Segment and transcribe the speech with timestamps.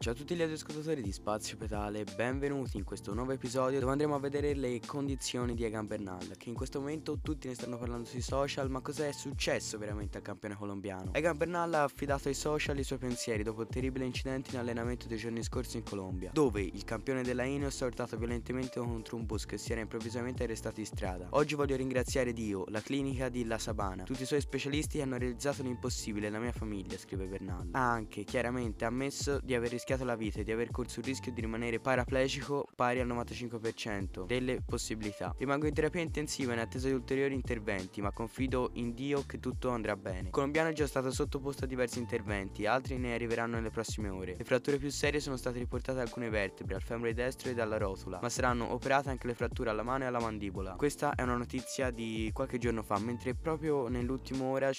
[0.00, 4.14] ciao a tutti gli ascoltatori di Spazio Pedale, benvenuti in questo nuovo episodio dove andremo
[4.14, 8.06] a vedere le condizioni di Egan Bernal, che in questo momento tutti ne stanno parlando
[8.06, 11.12] sui social, ma cos'è successo veramente al campione colombiano?
[11.14, 15.08] Egan Bernal ha affidato ai social i suoi pensieri dopo il terribile incidente in allenamento
[15.08, 19.26] dei giorni scorsi in Colombia, dove il campione della Ineos ha urtato violentemente contro un
[19.26, 21.26] bus che si era improvvisamente arrestato in strada.
[21.30, 25.18] Oggi voglio ringraziare Dio, la clinica di La Sabana, tutti i suoi specialisti che hanno
[25.18, 27.70] realizzato l'impossibile, la mia famiglia, scrive Bernal.
[27.72, 31.32] Ha anche chiaramente ammesso di aver rischiato la vita e di aver corso il rischio
[31.32, 35.34] di rimanere paraplegico pari al 95% delle possibilità.
[35.36, 39.70] Rimango in terapia intensiva in attesa di ulteriori interventi, ma confido in Dio che tutto
[39.70, 40.26] andrà bene.
[40.26, 44.34] Il colombiano è già stato sottoposto a diversi interventi, altri ne arriveranno nelle prossime ore.
[44.36, 48.18] Le fratture più serie sono state riportate alcune vertebre, al femore destro e alla rotula,
[48.20, 50.74] ma saranno operate anche le fratture alla mano e alla mandibola.
[50.74, 54.70] Questa è una notizia di qualche giorno fa, mentre proprio nell'ultima ora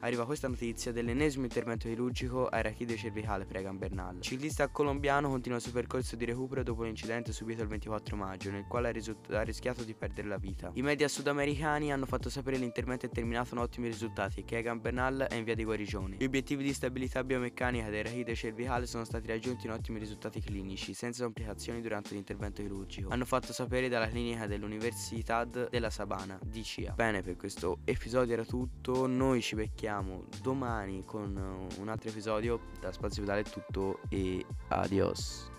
[0.00, 5.58] arriva questa notizia dell'ennesimo intervento chirurgico a rachide cervicale per Egan Bernal ciclista colombiano continua
[5.58, 9.30] il suo percorso di recupero dopo l'incidente subito il 24 maggio, nel quale ha, risult-
[9.32, 10.72] ha rischiato di perdere la vita.
[10.74, 14.58] I media sudamericani hanno fatto sapere che l'intervento è terminato con ottimi risultati e che
[14.58, 16.16] Egan Bernal è in via di guarigione.
[16.18, 20.94] Gli obiettivi di stabilità biomeccanica del rachide cervicale sono stati raggiunti in ottimi risultati clinici,
[20.94, 23.10] senza complicazioni durante l'intervento chirurgico.
[23.10, 26.94] Hanno fatto sapere dalla clinica dell'Università della Sabana, DCA.
[26.94, 29.06] Bene, per questo episodio era tutto.
[29.06, 31.36] Noi ci becchiamo domani con
[31.78, 32.72] un altro episodio.
[32.80, 34.23] Da Spazio Vitale è tutto e
[34.70, 35.50] adiós.